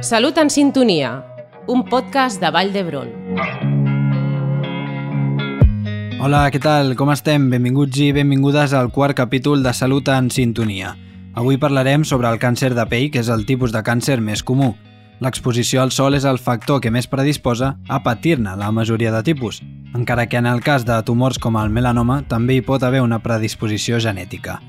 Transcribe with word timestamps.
Salut 0.00 0.38
en 0.38 0.48
sintonia, 0.48 1.24
un 1.66 1.82
podcast 1.82 2.38
de 2.38 2.52
Vall 2.54 2.68
d'Hebron. 2.70 3.08
Hola, 6.22 6.44
què 6.54 6.60
tal? 6.62 6.94
Com 6.94 7.10
estem? 7.10 7.48
Benvinguts 7.50 7.98
i 8.04 8.12
benvingudes 8.14 8.76
al 8.78 8.92
quart 8.94 9.16
capítol 9.18 9.64
de 9.66 9.72
Salut 9.74 10.06
en 10.14 10.30
sintonia. 10.30 10.92
Avui 11.34 11.58
parlarem 11.58 12.04
sobre 12.06 12.30
el 12.30 12.38
càncer 12.38 12.76
de 12.78 12.86
pell, 12.86 13.08
que 13.10 13.18
és 13.24 13.32
el 13.34 13.42
tipus 13.48 13.74
de 13.74 13.82
càncer 13.82 14.20
més 14.22 14.44
comú. 14.46 14.76
L'exposició 15.18 15.82
al 15.82 15.90
sol 15.90 16.14
és 16.14 16.28
el 16.30 16.38
factor 16.38 16.78
que 16.78 16.94
més 16.94 17.10
predisposa 17.10 17.74
a 17.88 17.98
patir-ne 18.06 18.54
la 18.54 18.70
majoria 18.70 19.10
de 19.10 19.24
tipus, 19.26 19.64
encara 19.98 20.28
que 20.30 20.38
en 20.38 20.46
el 20.46 20.62
cas 20.62 20.86
de 20.86 21.02
tumors 21.02 21.42
com 21.42 21.58
el 21.58 21.74
melanoma 21.74 22.22
també 22.30 22.54
hi 22.54 22.62
pot 22.62 22.86
haver 22.86 23.02
una 23.02 23.18
predisposició 23.18 23.98
genètica. 23.98 24.60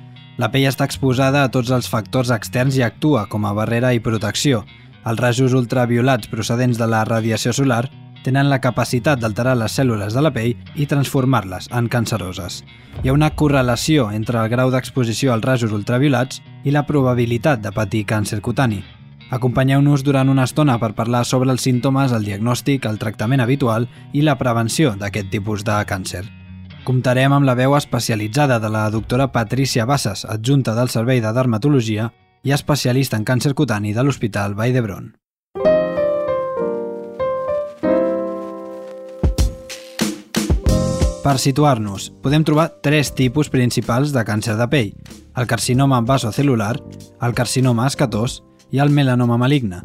La 0.41 0.50
pell 0.50 0.66
està 0.66 0.89
exposada 0.89 1.43
a 1.43 1.54
tots 1.54 1.70
els 1.70 1.86
factors 1.86 2.34
externs 2.34 2.82
i 2.82 2.82
actua 2.82 3.27
com 3.30 3.46
a 3.46 3.54
barrera 3.54 3.93
i 3.93 4.00
protecció. 4.02 4.66
Els 5.06 5.20
rajos 5.20 5.56
ultraviolats 5.56 6.28
procedents 6.28 6.78
de 6.78 6.88
la 6.88 7.06
radiació 7.07 7.54
solar 7.56 7.86
tenen 8.24 8.50
la 8.52 8.60
capacitat 8.60 9.20
d'alterar 9.20 9.56
les 9.57 9.78
cèl·lules 9.80 10.14
de 10.14 10.21
la 10.21 10.32
pell 10.36 10.57
i 10.76 10.88
transformar-les 10.92 11.70
en 11.71 11.88
canceroses. 11.88 12.64
Hi 13.04 13.10
ha 13.10 13.16
una 13.16 13.32
correlació 13.32 14.10
entre 14.12 14.42
el 14.42 14.50
grau 14.52 14.71
d'exposició 14.74 15.34
als 15.34 15.46
rajos 15.46 15.76
ultraviolats 15.76 16.42
i 16.64 16.76
la 16.76 16.86
probabilitat 16.88 17.64
de 17.64 17.71
patir 17.71 18.06
càncer 18.06 18.42
cutani. 18.43 18.84
Acompanyeu-nos 19.32 20.04
durant 20.04 20.30
una 20.30 20.43
estona 20.50 20.80
per 20.82 20.96
parlar 20.98 21.24
sobre 21.26 21.52
els 21.54 21.62
símptomes, 21.62 22.12
el 22.12 22.26
diagnòstic, 22.26 22.86
el 22.90 22.98
tractament 22.98 23.43
habitual 23.46 23.88
i 24.12 24.24
la 24.26 24.36
prevenció 24.40 24.96
d'aquest 24.98 25.29
tipus 25.29 25.64
de 25.64 25.78
càncer. 25.86 26.26
Comptarem 26.84 27.36
amb 27.36 27.46
la 27.46 27.54
veu 27.54 27.76
especialitzada 27.78 28.57
de 28.60 28.71
la 28.74 28.90
doctora 28.90 29.32
Patricia 29.32 29.86
Bassas, 29.86 30.26
adjunta 30.26 30.74
del 30.74 30.90
Servei 30.90 31.21
de 31.21 31.32
Dermatologia 31.32 32.09
i 32.44 32.53
especialista 32.56 33.17
en 33.17 33.25
càncer 33.28 33.53
cutani 33.53 33.94
de 33.94 34.03
l'Hospital 34.03 34.56
Vall 34.56 34.75
d'Hebron. 34.75 35.11
Per 41.20 41.36
situar-nos, 41.38 42.10
podem 42.23 42.45
trobar 42.48 42.70
tres 42.82 43.12
tipus 43.14 43.52
principals 43.52 44.14
de 44.16 44.23
càncer 44.26 44.56
de 44.58 44.66
pell, 44.72 44.94
el 45.36 45.48
carcinoma 45.52 46.00
vasocelular, 46.02 46.78
el 47.22 47.36
carcinoma 47.36 47.86
escatós 47.92 48.40
i 48.72 48.80
el 48.80 48.90
melanoma 48.90 49.38
maligne. 49.38 49.84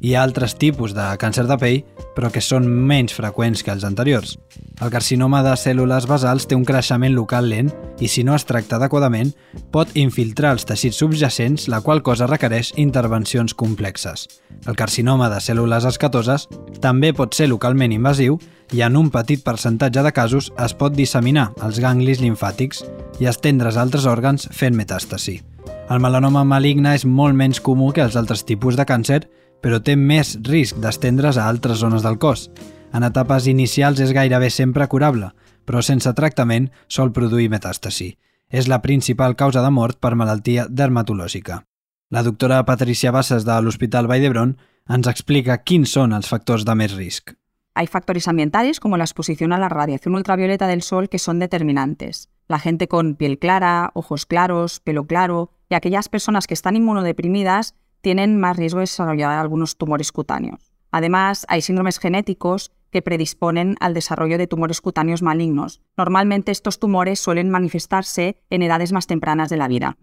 Hi 0.00 0.14
ha 0.14 0.22
altres 0.24 0.54
tipus 0.56 0.94
de 0.96 1.04
càncer 1.20 1.42
de 1.44 1.56
pell, 1.60 1.82
però 2.16 2.30
que 2.32 2.40
són 2.40 2.64
menys 2.64 3.12
freqüents 3.12 3.60
que 3.60 3.68
els 3.74 3.82
anteriors. 3.84 4.38
El 4.80 4.88
carcinoma 4.88 5.42
de 5.44 5.52
cèl·lules 5.60 6.06
basals 6.08 6.46
té 6.48 6.56
un 6.56 6.64
creixement 6.64 7.12
local 7.12 7.50
lent 7.52 7.68
i, 8.00 8.08
si 8.08 8.24
no 8.24 8.32
es 8.32 8.46
tracta 8.48 8.78
adequadament, 8.78 9.34
pot 9.74 9.92
infiltrar 10.00 10.54
els 10.56 10.64
teixits 10.64 10.96
subjacents, 11.02 11.66
la 11.68 11.82
qual 11.84 12.00
cosa 12.00 12.28
requereix 12.30 12.72
intervencions 12.80 13.52
complexes. 13.52 14.24
El 14.64 14.78
carcinoma 14.78 15.28
de 15.28 15.42
cèl·lules 15.44 15.84
escatoses 15.90 16.48
també 16.80 17.12
pot 17.12 17.36
ser 17.36 17.50
localment 17.52 17.92
invasiu 17.92 18.38
i 18.72 18.80
en 18.86 18.96
un 18.96 19.10
petit 19.12 19.44
percentatge 19.44 20.00
de 20.00 20.14
casos 20.16 20.48
es 20.64 20.72
pot 20.72 20.96
disseminar 20.96 21.50
als 21.60 21.76
ganglis 21.84 22.24
limfàtics 22.24 22.86
i 23.20 23.28
estendre's 23.28 23.76
a 23.76 23.84
altres 23.84 24.08
òrgans 24.08 24.48
fent 24.48 24.80
metàstasi. 24.80 25.42
El 25.90 26.00
melanoma 26.00 26.46
maligne 26.46 26.94
és 26.94 27.04
molt 27.04 27.36
menys 27.36 27.60
comú 27.60 27.90
que 27.92 28.00
els 28.00 28.16
altres 28.16 28.46
tipus 28.48 28.76
de 28.78 28.86
càncer, 28.86 29.24
però 29.62 29.80
té 29.84 29.96
més 29.96 30.36
risc 30.46 30.80
d'estendre's 30.80 31.38
a 31.38 31.46
altres 31.48 31.80
zones 31.80 32.02
del 32.02 32.18
cos. 32.18 32.48
En 32.92 33.06
etapes 33.06 33.46
inicials 33.46 34.00
és 34.00 34.12
gairebé 34.16 34.50
sempre 34.50 34.88
curable, 34.88 35.30
però 35.64 35.82
sense 35.82 36.12
tractament 36.16 36.70
sol 36.88 37.12
produir 37.12 37.50
metàstasi. 37.52 38.16
És 38.50 38.66
la 38.66 38.80
principal 38.82 39.36
causa 39.38 39.62
de 39.62 39.70
mort 39.70 40.00
per 40.00 40.16
malaltia 40.18 40.66
dermatològica. 40.68 41.62
La 42.10 42.24
doctora 42.26 42.64
Patricia 42.66 43.12
Bassas 43.14 43.44
de 43.46 43.60
l'Hospital 43.62 44.08
Vall 44.10 44.24
d'Hebron 44.24 44.56
ens 44.90 45.06
explica 45.06 45.60
quins 45.62 45.92
són 45.94 46.16
els 46.16 46.26
factors 46.26 46.64
de 46.66 46.74
més 46.74 46.96
risc. 46.96 47.36
Hay 47.74 47.86
factores 47.86 48.26
ambientales 48.26 48.80
como 48.80 48.96
la 48.96 49.04
exposición 49.04 49.52
a 49.52 49.58
la 49.58 49.68
radiación 49.68 50.16
ultravioleta 50.16 50.66
del 50.66 50.82
sol 50.82 51.08
que 51.08 51.20
son 51.20 51.38
determinantes. 51.38 52.28
La 52.48 52.58
gente 52.58 52.88
con 52.88 53.14
piel 53.14 53.38
clara, 53.38 53.92
ojos 53.94 54.26
claros, 54.26 54.80
pelo 54.80 55.06
claro, 55.06 55.52
y 55.68 55.76
aquellas 55.76 56.08
personas 56.08 56.48
que 56.48 56.54
están 56.54 56.74
inmunodeprimidas 56.74 57.76
tienen 58.00 58.38
más 58.38 58.56
riesgo 58.56 58.78
de 58.78 58.84
desarrollar 58.84 59.38
algunos 59.38 59.76
tumores 59.76 60.12
cutáneos. 60.12 60.72
Además, 60.90 61.46
hay 61.48 61.62
síndromes 61.62 61.98
genéticos 61.98 62.72
que 62.90 63.02
predisponen 63.02 63.76
al 63.80 63.94
desarrollo 63.94 64.38
de 64.38 64.46
tumores 64.46 64.80
cutáneos 64.80 65.22
malignos. 65.22 65.80
Normalmente 65.96 66.50
estos 66.50 66.78
tumores 66.78 67.20
suelen 67.20 67.50
manifestarse 67.50 68.42
en 68.50 68.62
edades 68.62 68.92
más 68.92 69.06
tempranas 69.06 69.48
de 69.48 69.56
la 69.56 69.68
vida. 69.68 69.96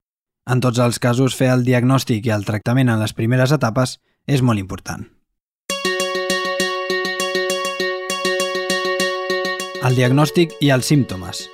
En 0.46 0.62
tots 0.64 0.80
els 0.80 1.00
casos, 1.04 1.36
fer 1.36 1.52
el 1.52 1.66
diagnòstic 1.68 2.30
i 2.30 2.32
el 2.32 2.48
tractament 2.48 2.88
en 2.88 3.02
les 3.04 3.12
primeres 3.14 3.52
etapes 3.52 3.98
és 4.26 4.42
molt 4.42 4.64
important. 4.64 5.04
El 9.84 9.96
diagnòstic 10.00 10.56
i 10.64 10.72
els 10.72 10.88
símptomes. 10.88 11.46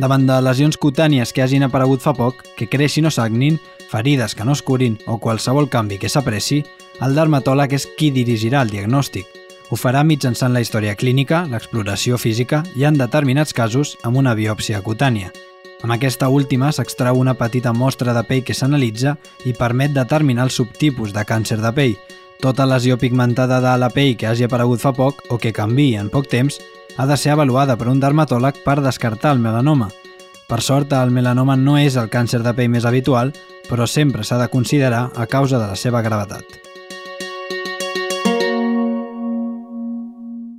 Davant 0.00 0.24
de 0.24 0.38
lesions 0.40 0.78
cutànies 0.80 1.34
que 1.36 1.42
hagin 1.44 1.66
aparegut 1.66 2.00
fa 2.00 2.14
poc, 2.16 2.40
que 2.56 2.68
creixin 2.68 3.06
o 3.06 3.10
sagnin, 3.12 3.58
ferides 3.90 4.34
que 4.34 4.44
no 4.44 4.56
es 4.56 4.62
curin 4.62 4.96
o 5.06 5.18
qualsevol 5.20 5.68
canvi 5.68 5.98
que 6.00 6.08
s'apreci, 6.08 6.62
el 7.04 7.14
dermatòleg 7.16 7.74
és 7.76 7.86
qui 7.98 8.10
dirigirà 8.10 8.62
el 8.64 8.72
diagnòstic. 8.72 9.28
Ho 9.72 9.76
farà 9.76 10.02
mitjançant 10.04 10.52
la 10.52 10.60
història 10.64 10.96
clínica, 10.96 11.44
l'exploració 11.48 12.18
física 12.18 12.62
i, 12.76 12.84
en 12.84 12.96
determinats 13.00 13.52
casos, 13.56 13.96
amb 14.02 14.20
una 14.20 14.34
biòpsia 14.36 14.82
cutània. 14.84 15.32
Amb 15.82 15.96
aquesta 15.96 16.28
última 16.28 16.70
s'extrau 16.72 17.18
una 17.18 17.34
petita 17.34 17.72
mostra 17.72 18.14
de 18.14 18.22
pell 18.24 18.44
que 18.46 18.54
s'analitza 18.54 19.16
i 19.44 19.52
permet 19.52 19.92
determinar 19.96 20.46
el 20.46 20.52
subtipus 20.54 21.12
de 21.12 21.24
càncer 21.26 21.58
de 21.60 21.72
pell. 21.72 21.96
Tota 22.40 22.66
lesió 22.66 22.98
pigmentada 22.98 23.60
de 23.60 23.72
la 23.78 23.90
pell 23.90 24.16
que 24.16 24.28
hagi 24.28 24.46
aparegut 24.46 24.80
fa 24.80 24.92
poc 24.92 25.24
o 25.30 25.38
que 25.38 25.52
canvi 25.52 25.94
en 25.96 26.08
poc 26.10 26.30
temps 26.30 26.60
ha 26.96 27.06
de 27.06 27.16
ser 27.16 27.32
avaluada 27.32 27.76
per 27.76 27.88
un 27.88 28.00
dermatòleg 28.00 28.62
per 28.64 28.80
descartar 28.82 29.32
el 29.32 29.40
melanoma. 29.40 29.88
Per 30.48 30.60
sort, 30.60 30.92
el 30.92 31.10
melanoma 31.10 31.56
no 31.56 31.78
és 31.80 31.96
el 31.96 32.10
càncer 32.12 32.42
de 32.44 32.52
pell 32.52 32.70
més 32.72 32.84
habitual, 32.84 33.32
però 33.68 33.86
sempre 33.86 34.24
s'ha 34.24 34.36
de 34.40 34.50
considerar 34.52 35.08
a 35.16 35.26
causa 35.26 35.58
de 35.58 35.70
la 35.70 35.76
seva 35.76 36.02
gravetat. 36.02 36.44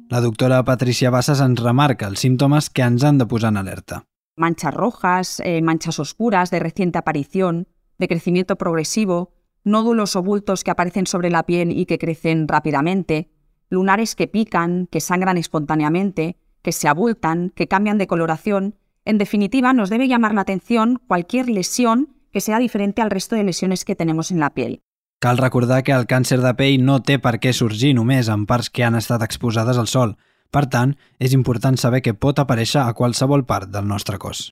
La 0.10 0.22
doctora 0.22 0.64
Patricia 0.64 1.10
Bassas 1.10 1.42
ens 1.42 1.62
remarca 1.62 2.06
els 2.06 2.22
símptomes 2.22 2.70
que 2.70 2.86
ens 2.86 3.04
han 3.04 3.18
de 3.18 3.26
posar 3.26 3.50
en 3.50 3.58
alerta. 3.58 4.04
Manchas 4.38 4.74
rojas, 4.74 5.40
eh, 5.44 5.62
manchas 5.62 6.00
oscuras 6.00 6.52
de 6.52 6.60
reciente 6.60 7.00
aparición, 7.00 7.68
de 7.98 8.08
crecimiento 8.08 8.56
progresivo, 8.56 9.34
nódulos 9.64 10.16
o 10.16 10.24
bultos 10.24 10.64
que 10.64 10.72
aparecen 10.72 11.08
sobre 11.08 11.30
la 11.30 11.44
piel 11.44 11.72
y 11.72 11.86
que 11.86 11.98
crecen 11.98 12.48
rápidamente, 12.48 13.33
lunares 13.74 14.16
que 14.16 14.28
pican, 14.28 14.88
que 14.90 15.02
sangran 15.02 15.38
espontáneamente, 15.38 16.38
que 16.62 16.72
se 16.72 16.88
abultan, 16.88 17.52
que 17.56 17.68
cambian 17.68 17.98
de 17.98 18.08
coloración. 18.08 18.76
En 19.04 19.18
definitiva, 19.18 19.74
nos 19.74 19.90
debe 19.90 20.08
llamar 20.08 20.34
la 20.34 20.42
atención 20.42 21.02
cualquier 21.08 21.50
lesión 21.50 22.16
que 22.32 22.40
sea 22.40 22.60
diferente 22.60 23.02
al 23.02 23.12
resto 23.12 23.36
de 23.36 23.44
lesiones 23.44 23.84
que 23.84 23.96
tenemos 23.96 24.32
en 24.32 24.40
la 24.40 24.54
piel. 24.54 24.82
Cal 25.20 25.38
recordar 25.38 25.84
que 25.84 25.92
el 25.92 26.08
càncer 26.08 26.42
de 26.42 26.54
pell 26.56 26.84
no 26.84 26.98
té 27.00 27.20
per 27.20 27.38
què 27.40 27.54
sorgir 27.54 27.94
només 27.96 28.28
en 28.28 28.46
parts 28.46 28.70
que 28.70 28.84
han 28.84 28.96
estat 29.00 29.24
exposades 29.24 29.78
al 29.78 29.88
sol. 29.88 30.18
Per 30.52 30.66
tant, 30.68 30.98
és 31.20 31.34
important 31.34 31.78
saber 31.80 32.02
que 32.04 32.14
pot 32.14 32.40
aparèixer 32.40 32.82
a 32.82 32.94
qualsevol 32.94 33.46
part 33.46 33.72
del 33.72 33.88
nostre 33.88 34.20
cos. 34.20 34.52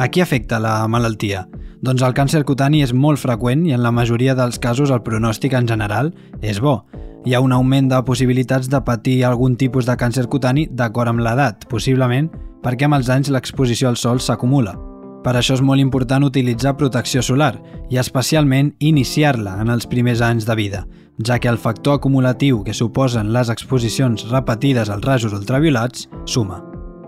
A 0.00 0.08
qui 0.08 0.20
afecta 0.20 0.60
la 0.60 0.86
malaltia? 0.88 1.46
Doncs 1.80 2.02
el 2.04 2.12
càncer 2.12 2.42
cutani 2.44 2.82
és 2.84 2.90
molt 2.92 3.22
freqüent 3.22 3.62
i 3.64 3.72
en 3.72 3.80
la 3.80 3.92
majoria 3.94 4.34
dels 4.36 4.58
casos 4.60 4.90
el 4.92 5.00
pronòstic 5.00 5.54
en 5.56 5.68
general 5.68 6.10
és 6.44 6.60
bo. 6.60 6.82
Hi 7.24 7.32
ha 7.32 7.40
un 7.40 7.54
augment 7.56 7.88
de 7.88 8.00
possibilitats 8.04 8.68
de 8.68 8.82
patir 8.84 9.22
algun 9.24 9.56
tipus 9.56 9.88
de 9.88 9.96
càncer 9.96 10.26
cutani 10.28 10.66
d'acord 10.68 11.08
amb 11.08 11.24
l'edat, 11.24 11.64
possiblement 11.72 12.28
perquè 12.60 12.84
amb 12.84 12.98
els 12.98 13.08
anys 13.08 13.32
l'exposició 13.32 13.88
al 13.88 13.96
sol 13.96 14.20
s'acumula. 14.20 14.76
Per 15.24 15.34
això 15.36 15.56
és 15.56 15.64
molt 15.64 15.80
important 15.80 16.24
utilitzar 16.24 16.76
protecció 16.76 17.22
solar 17.24 17.54
i 17.88 17.96
especialment 18.00 18.74
iniciar-la 18.78 19.56
en 19.60 19.72
els 19.72 19.88
primers 19.88 20.20
anys 20.20 20.44
de 20.48 20.56
vida, 20.56 20.84
ja 21.24 21.38
que 21.38 21.48
el 21.48 21.60
factor 21.60 21.96
acumulatiu 21.96 22.62
que 22.64 22.76
suposen 22.76 23.32
les 23.32 23.48
exposicions 23.48 24.28
repetides 24.28 24.92
als 24.92 25.04
rajos 25.04 25.32
ultraviolats 25.32 26.08
suma. 26.24 26.60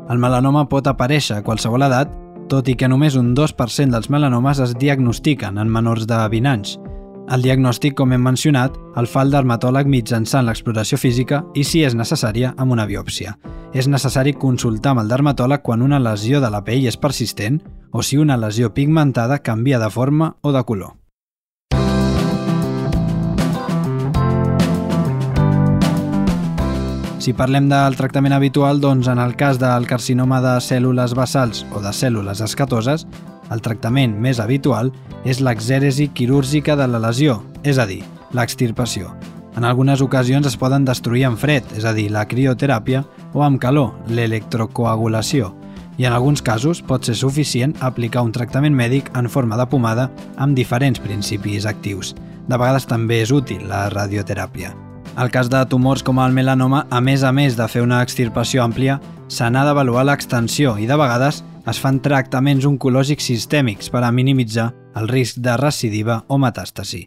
El 0.09 0.21
melanoma 0.21 0.65
pot 0.69 0.89
aparèixer 0.89 1.39
a 1.39 1.45
qualsevol 1.45 1.85
edat 1.89 2.13
tot 2.53 2.69
i 2.69 2.75
que 2.77 2.89
només 2.91 3.17
un 3.17 3.33
2% 3.33 3.95
dels 3.95 4.11
melanomes 4.13 4.61
es 4.61 4.75
diagnostiquen 4.77 5.57
en 5.63 5.71
menors 5.73 6.05
de 6.09 6.19
20 6.35 6.51
anys. 6.51 6.77
El 7.33 7.45
diagnòstic, 7.47 7.95
com 7.97 8.13
hem 8.13 8.25
mencionat, 8.27 8.77
el 9.01 9.09
fa 9.09 9.23
el 9.25 9.33
dermatòleg 9.33 9.89
mitjançant 9.89 10.45
l'exploració 10.45 10.99
física 11.01 11.41
i, 11.55 11.65
si 11.65 11.81
és 11.87 11.97
necessària, 11.97 12.53
amb 12.59 12.75
una 12.77 12.85
biòpsia. 12.91 13.37
És 13.73 13.89
necessari 13.89 14.35
consultar 14.37 14.93
amb 14.93 15.07
el 15.07 15.13
dermatòleg 15.15 15.63
quan 15.65 15.87
una 15.87 16.03
lesió 16.03 16.43
de 16.45 16.51
la 16.53 16.61
pell 16.67 16.91
és 16.91 17.01
persistent 17.01 17.63
o 17.93 18.03
si 18.03 18.21
una 18.21 18.37
lesió 18.37 18.75
pigmentada 18.75 19.41
canvia 19.41 19.81
de 19.81 19.89
forma 19.89 20.35
o 20.43 20.53
de 20.53 20.65
color. 20.65 21.02
Si 27.23 27.31
parlem 27.39 27.69
del 27.71 27.95
tractament 27.95 28.35
habitual, 28.35 28.81
doncs 28.83 29.07
en 29.07 29.21
el 29.23 29.37
cas 29.39 29.61
del 29.63 29.85
carcinoma 29.87 30.41
de 30.43 30.57
cèl·lules 30.59 31.13
basals 31.15 31.61
o 31.71 31.79
de 31.79 31.93
cèl·lules 31.95 32.43
escatoses, 32.43 33.07
El 33.53 33.61
tractament 33.61 34.15
més 34.17 34.39
habitual 34.41 34.91
és 35.29 35.43
l'exèresi 35.45 36.09
quirúrgica 36.17 36.77
de 36.79 36.87
la 36.89 37.01
lesió, 37.03 37.43
és 37.63 37.79
a 37.79 37.87
dir, 37.87 38.01
l'extirpació. 38.33 39.13
En 39.57 39.67
algunes 39.69 40.01
ocasions 40.01 40.47
es 40.49 40.57
poden 40.57 40.87
destruir 40.89 41.27
en 41.29 41.37
fred, 41.37 41.67
és 41.77 41.85
a 41.85 41.93
dir, 41.93 42.09
la 42.11 42.25
crioteràpia, 42.29 43.03
o 43.35 43.43
amb 43.45 43.61
calor, 43.61 43.93
l'electrocoagulació, 44.09 45.53
i 45.99 46.09
en 46.09 46.17
alguns 46.17 46.41
casos 46.41 46.81
pot 46.81 47.05
ser 47.05 47.15
suficient 47.19 47.77
aplicar 47.81 48.25
un 48.25 48.33
tractament 48.33 48.75
mèdic 48.75 49.13
en 49.19 49.29
forma 49.29 49.59
de 49.61 49.67
pomada 49.69 50.09
amb 50.39 50.57
diferents 50.57 51.03
principis 51.03 51.69
actius. 51.69 52.15
De 52.49 52.57
vegades 52.57 52.89
també 52.89 53.21
és 53.23 53.31
útil 53.31 53.69
la 53.69 53.91
radioteràpia. 53.93 54.73
El 55.13 55.29
cas 55.29 55.51
de 55.53 55.59
tumors 55.69 56.01
com 56.01 56.17
el 56.25 56.33
melanoma, 56.33 56.87
a 56.89 57.03
més 57.05 57.21
a 57.23 57.35
més 57.37 57.53
de 57.59 57.67
fer 57.69 57.83
una 57.85 57.99
extirpació 58.01 58.63
àmplia, 58.65 58.95
se 59.29 59.45
n'ha 59.45 59.65
d'avaluar 59.67 60.07
l'extensió 60.09 60.79
i 60.81 60.87
de 60.89 60.97
vegades 60.97 61.43
es 61.69 61.79
fan 61.79 61.99
tractaments 62.01 62.65
oncològics 62.65 63.29
sistèmics 63.29 63.93
per 63.93 64.01
a 64.07 64.11
minimitzar 64.11 64.71
el 64.97 65.11
risc 65.13 65.37
de 65.45 65.59
recidiva 65.61 66.23
o 66.33 66.39
metàstasi. 66.41 67.03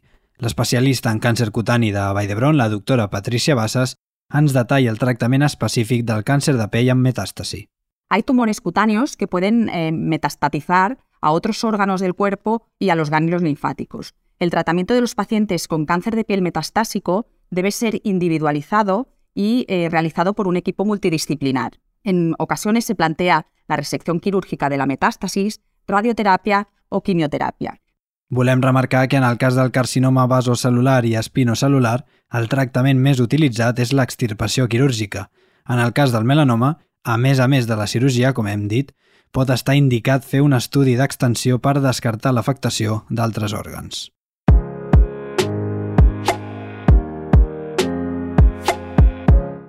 L'especialista 0.45 1.09
en 1.09 1.19
càncer 1.23 1.49
cutani 1.49 1.89
de 1.95 2.03
Vall 2.13 2.29
d'Hebron, 2.29 2.59
la 2.61 2.69
doctora 2.69 3.09
Patricia 3.09 3.55
Bassas, 3.57 3.95
ens 4.33 4.53
detalla 4.53 4.93
el 4.93 5.01
tractament 5.01 5.41
específic 5.47 6.05
del 6.05 6.21
càncer 6.23 6.55
de 6.59 6.69
pell 6.69 6.91
amb 6.93 7.01
metàstasi. 7.01 7.65
Hay 8.09 8.21
tumores 8.21 8.61
cutáneos 8.61 9.17
que 9.17 9.27
pueden 9.27 9.67
eh, 9.69 9.91
metastatizar 9.91 10.99
a 11.21 11.31
otros 11.31 11.63
órganos 11.63 12.01
del 12.01 12.13
cuerpo 12.13 12.67
y 12.77 12.89
a 12.89 12.95
los 12.95 13.09
ganglios 13.09 13.41
linfáticos. 13.41 14.13
El 14.37 14.51
tratamiento 14.51 14.93
de 14.93 15.01
los 15.01 15.15
pacientes 15.15 15.67
con 15.67 15.85
cáncer 15.85 16.15
de 16.15 16.25
piel 16.25 16.41
metastásico 16.41 17.25
debe 17.49 17.71
ser 17.71 18.01
individualizado 18.03 19.09
y 19.33 19.65
eh, 19.67 19.89
realizado 19.89 20.33
por 20.33 20.47
un 20.47 20.57
equipo 20.57 20.85
multidisciplinar. 20.85 21.79
En 22.03 22.35
ocasiones 22.37 22.85
se 22.85 22.95
plantea 22.95 23.47
la 23.67 23.77
resección 23.77 24.19
quirúrgica 24.19 24.69
de 24.69 24.77
la 24.77 24.85
metástasis, 24.85 25.61
radioterapia 25.87 26.69
o 26.89 27.01
quimioterapia. 27.01 27.81
Volem 28.29 28.61
remarcar 28.61 29.07
que 29.07 29.17
en 29.17 29.23
el 29.23 29.37
cas 29.37 29.55
del 29.55 29.71
carcinoma 29.71 30.25
vasocelular 30.25 31.05
i 31.05 31.13
espinocelular, 31.15 32.05
el 32.33 32.49
tractament 32.49 32.97
més 32.99 33.21
utilitzat 33.21 33.79
és 33.79 33.93
l'extirpació 33.93 34.65
quirúrgica. 34.67 35.29
En 35.69 35.79
el 35.79 35.93
cas 35.93 36.11
del 36.11 36.25
melanoma, 36.25 36.79
a 37.03 37.17
més 37.17 37.39
a 37.39 37.47
més 37.47 37.67
de 37.69 37.77
la 37.77 37.85
cirurgia, 37.85 38.33
com 38.33 38.49
hem 38.49 38.67
dit, 38.67 38.91
pot 39.31 39.49
estar 39.53 39.75
indicat 39.77 40.25
fer 40.25 40.41
un 40.41 40.57
estudi 40.57 40.95
d'extensió 40.97 41.59
per 41.61 41.77
descartar 41.83 42.33
l'afectació 42.33 43.03
d'altres 43.09 43.53
òrgans. 43.53 44.09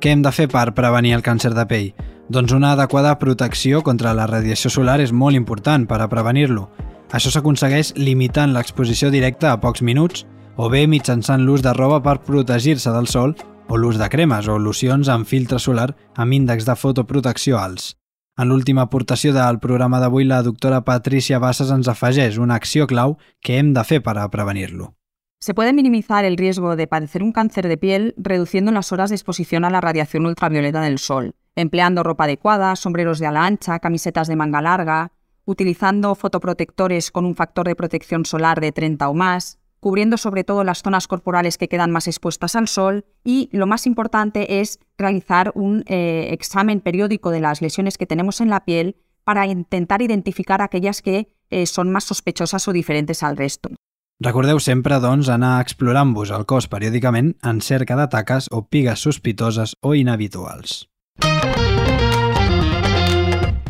Què 0.07 0.13
hem 0.15 0.21
de 0.23 0.31
fer 0.31 0.45
per 0.47 0.69
prevenir 0.71 1.17
el 1.17 1.23
càncer 1.27 1.51
de 1.51 1.65
pell? 1.67 1.89
Doncs 2.31 2.53
una 2.55 2.69
adequada 2.77 3.17
protecció 3.19 3.81
contra 3.83 4.13
la 4.15 4.29
radiació 4.31 4.71
solar 4.71 5.01
és 5.03 5.11
molt 5.11 5.35
important 5.35 5.83
per 5.91 5.97
a 5.99 6.07
prevenir-lo. 6.07 6.69
Això 7.11 7.33
s'aconsegueix 7.35 7.91
limitant 7.99 8.53
l'exposició 8.55 9.11
directa 9.11 9.51
a 9.51 9.59
pocs 9.59 9.83
minuts 9.83 10.23
o 10.63 10.69
bé 10.71 10.85
mitjançant 10.87 11.43
l'ús 11.43 11.65
de 11.67 11.73
roba 11.75 11.99
per 12.05 12.21
protegir-se 12.23 12.93
del 12.95 13.11
sol 13.11 13.35
o 13.67 13.81
l'ús 13.83 13.99
de 13.99 14.07
cremes 14.13 14.47
o 14.47 14.61
locions 14.63 15.11
amb 15.11 15.27
filtre 15.27 15.59
solar 15.59 15.89
amb 16.15 16.39
índex 16.39 16.71
de 16.71 16.77
fotoprotecció 16.79 17.59
alts. 17.59 17.97
En 18.39 18.47
l'última 18.47 18.87
aportació 18.87 19.35
del 19.35 19.59
programa 19.59 19.99
d'avui, 19.99 20.23
la 20.31 20.45
doctora 20.47 20.85
Patricia 20.87 21.43
Bassas 21.43 21.75
ens 21.75 21.91
afegeix 21.91 22.39
una 22.39 22.55
acció 22.63 22.87
clau 22.87 23.19
que 23.43 23.59
hem 23.59 23.75
de 23.75 23.83
fer 23.83 24.05
per 24.07 24.21
a 24.23 24.31
prevenir-lo. 24.31 24.93
Se 25.39 25.55
puede 25.55 25.73
minimizar 25.73 26.25
el 26.25 26.37
riesgo 26.37 26.77
de 26.77 26.87
padecer 26.87 27.23
un 27.23 27.33
cáncer 27.33 27.69
de 27.69 27.77
piel 27.77 28.15
reduciendo 28.17 28.73
las 28.73 28.91
horas 28.91 29.11
de 29.11 29.17
exposición 29.17 29.65
a 29.65 29.71
la 29.71 29.81
radiación 29.81 30.27
ultravioleta 30.27 30.81
del 30.81 30.99
sol, 30.99 31.35
empleando 31.55 32.03
ropa 32.03 32.25
adecuada, 32.25 32.75
sombreros 32.75 33.19
de 33.19 33.27
ala 33.27 33.47
ancha, 33.47 33.79
camisetas 33.79 34.29
de 34.29 34.37
manga 34.37 34.63
larga, 34.63 35.13
utilizando 35.45 36.15
fotoprotectores 36.15 37.11
con 37.11 37.25
un 37.25 37.37
factor 37.37 37.67
de 37.69 37.77
protección 37.77 38.25
solar 38.25 38.61
de 38.61 38.73
30 38.73 39.09
o 39.09 39.15
más, 39.15 39.59
cubriendo 39.79 40.17
sobre 40.17 40.43
todo 40.43 40.65
las 40.65 40.83
zonas 40.83 41.07
corporales 41.07 41.59
que 41.59 41.69
quedan 41.69 41.93
más 41.93 42.09
expuestas 42.09 42.57
al 42.57 42.67
sol 42.67 43.05
y 43.23 43.49
lo 43.53 43.67
más 43.67 43.87
importante 43.87 44.61
es 44.61 44.81
realizar 44.99 45.53
un 45.55 45.85
eh, 45.87 46.31
examen 46.33 46.81
periódico 46.81 47.31
de 47.31 47.41
las 47.41 47.63
lesiones 47.63 47.99
que 47.99 48.07
tenemos 48.07 48.41
en 48.41 48.51
la 48.51 48.65
piel 48.65 48.97
para 49.23 49.47
intentar 49.47 50.03
identificar 50.03 50.63
aquellas 50.63 51.03
que 51.03 51.29
eh, 51.51 51.67
son 51.67 51.93
más 51.93 52.05
sospechosas 52.05 52.67
o 52.67 52.73
diferentes 52.73 53.23
al 53.23 53.37
resto. 53.37 53.69
Recordeu 54.17 54.57
sempre, 54.65 54.97
doncs, 54.97 55.29
anar 55.29 55.59
explorant-vos 55.61 56.31
el 56.33 56.47
cos 56.49 56.71
periòdicament 56.73 57.35
en 57.45 57.61
cerca 57.61 57.99
de 58.01 58.07
taques 58.09 58.49
o 58.49 58.63
pigues 58.65 59.05
sospitoses 59.05 59.77
o 59.85 59.93
inhabituals. 59.93 60.87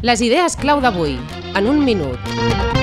Les 0.07 0.23
idees 0.23 0.55
clau 0.55 0.79
d'avui, 0.79 1.19
en 1.59 1.67
un 1.67 1.83
minut. 1.83 2.76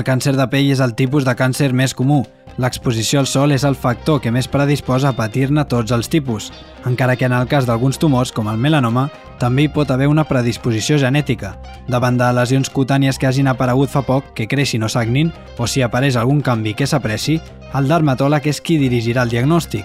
El 0.00 0.04
càncer 0.08 0.32
de 0.32 0.46
pell 0.48 0.70
és 0.72 0.80
el 0.80 0.94
tipus 0.96 1.26
de 1.28 1.32
càncer 1.36 1.74
més 1.76 1.92
comú. 1.92 2.22
L'exposició 2.62 3.20
al 3.20 3.26
sol 3.28 3.52
és 3.52 3.66
el 3.68 3.74
factor 3.76 4.22
que 4.24 4.30
més 4.32 4.46
predisposa 4.48 5.10
a 5.10 5.16
patir-ne 5.18 5.66
tots 5.68 5.92
els 5.92 6.08
tipus, 6.08 6.46
encara 6.88 7.18
que 7.20 7.26
en 7.28 7.34
el 7.36 7.44
cas 7.50 7.68
d'alguns 7.68 8.00
tumors, 8.00 8.32
com 8.32 8.48
el 8.48 8.56
melanoma, 8.56 9.10
també 9.42 9.66
hi 9.66 9.70
pot 9.74 9.92
haver 9.92 10.08
una 10.08 10.24
predisposició 10.24 10.96
genètica, 10.96 11.52
davant 11.92 12.16
de 12.16 12.32
lesions 12.32 12.72
cutànies 12.72 13.20
que 13.20 13.28
hagin 13.28 13.52
aparegut 13.52 13.92
fa 13.92 14.00
poc, 14.08 14.32
que 14.32 14.48
creixin 14.48 14.88
o 14.88 14.88
sagnin, 14.88 15.34
o 15.58 15.68
si 15.68 15.84
apareix 15.84 16.16
algun 16.16 16.40
canvi 16.40 16.72
que 16.72 16.88
s'apreci, 16.88 17.36
el 17.76 17.92
dermatòleg 17.92 18.48
és 18.48 18.64
qui 18.64 18.80
dirigirà 18.80 19.28
el 19.28 19.36
diagnòstic. 19.36 19.84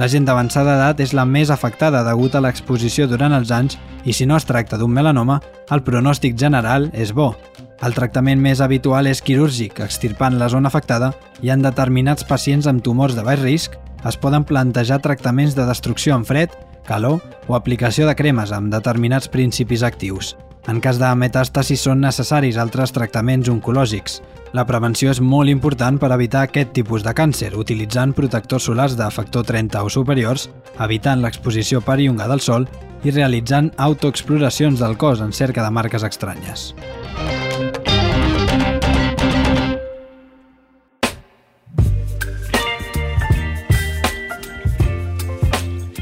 La 0.00 0.08
gent 0.08 0.24
d'avançada 0.24 0.78
edat 0.78 1.04
és 1.04 1.12
la 1.12 1.28
més 1.28 1.52
afectada 1.52 2.00
degut 2.08 2.32
a 2.32 2.40
l'exposició 2.40 3.10
durant 3.10 3.36
els 3.36 3.52
anys 3.52 3.76
i 4.08 4.16
si 4.16 4.24
no 4.24 4.40
es 4.40 4.48
tracta 4.48 4.80
d'un 4.80 4.88
melanoma, 4.88 5.42
el 5.68 5.84
pronòstic 5.84 6.40
general 6.40 6.88
és 6.94 7.12
bo. 7.12 7.34
El 7.80 7.94
tractament 7.96 8.40
més 8.44 8.60
habitual 8.60 9.08
és 9.08 9.22
quirúrgic, 9.24 9.78
extirpant 9.80 10.34
la 10.36 10.50
zona 10.52 10.68
afectada 10.68 11.14
i 11.40 11.48
en 11.48 11.62
determinats 11.64 12.26
pacients 12.28 12.68
amb 12.68 12.84
tumors 12.84 13.16
de 13.16 13.24
baix 13.24 13.40
risc 13.40 13.78
es 14.08 14.18
poden 14.20 14.44
plantejar 14.44 15.00
tractaments 15.00 15.56
de 15.56 15.64
destrucció 15.64 16.12
en 16.16 16.26
fred, 16.28 16.52
calor 16.84 17.22
o 17.48 17.56
aplicació 17.56 18.04
de 18.08 18.16
cremes 18.18 18.52
amb 18.52 18.68
determinats 18.72 19.32
principis 19.32 19.84
actius. 19.86 20.34
En 20.68 20.82
cas 20.84 21.00
de 21.00 21.08
metàstasi 21.16 21.78
són 21.80 22.04
necessaris 22.04 22.60
altres 22.60 22.92
tractaments 22.92 23.48
oncològics. 23.48 24.20
La 24.52 24.66
prevenció 24.68 25.08
és 25.14 25.22
molt 25.24 25.48
important 25.48 25.96
per 26.02 26.12
evitar 26.12 26.44
aquest 26.44 26.74
tipus 26.76 27.06
de 27.06 27.14
càncer, 27.16 27.54
utilitzant 27.56 28.12
protectors 28.12 28.68
solars 28.68 28.98
de 28.98 29.08
factor 29.14 29.46
30 29.48 29.86
o 29.86 29.88
superiors, 29.88 30.50
evitant 30.84 31.24
l'exposició 31.24 31.80
perillonga 31.80 32.28
del 32.28 32.44
sol 32.44 32.68
i 33.04 33.14
realitzant 33.14 33.72
autoexploracions 33.78 34.82
del 34.84 34.98
cos 35.00 35.24
en 35.24 35.32
cerca 35.32 35.64
de 35.64 35.70
marques 35.72 36.04
estranyes. 36.04 36.74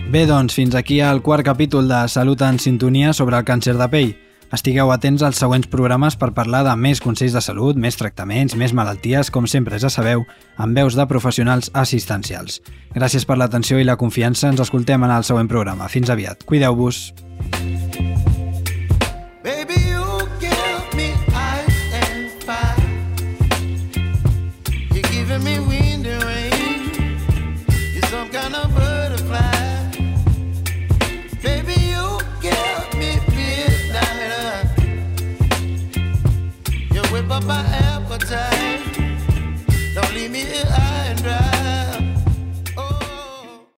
Bé, 0.09 0.25
doncs, 0.25 0.55
fins 0.57 0.73
aquí 0.75 1.03
el 1.05 1.21
quart 1.21 1.45
capítol 1.45 1.87
de 1.87 2.09
Salut 2.09 2.41
en 2.41 2.57
sintonia 2.59 3.13
sobre 3.13 3.37
el 3.37 3.45
càncer 3.45 3.75
de 3.77 3.89
pell. 3.93 4.15
Estigueu 4.57 4.89
atents 4.89 5.21
als 5.21 5.37
següents 5.37 5.69
programes 5.69 6.17
per 6.17 6.31
parlar 6.33 6.63
de 6.65 6.73
més 6.81 7.03
consells 7.05 7.37
de 7.37 7.43
salut, 7.45 7.77
més 7.77 8.01
tractaments, 8.01 8.57
més 8.57 8.73
malalties, 8.73 9.29
com 9.29 9.45
sempre 9.45 9.77
ja 9.77 9.91
sabeu, 9.93 10.25
amb 10.57 10.81
veus 10.81 10.97
de 10.97 11.05
professionals 11.13 11.69
assistencials. 11.77 12.63
Gràcies 12.97 13.29
per 13.29 13.37
l'atenció 13.37 13.77
i 13.77 13.85
la 13.85 14.01
confiança. 14.01 14.49
Ens 14.49 14.65
escoltem 14.65 15.05
en 15.05 15.13
el 15.13 15.29
següent 15.29 15.53
programa. 15.53 15.93
Fins 15.93 16.09
aviat. 16.09 16.41
Cuideu-vos. 16.49 17.11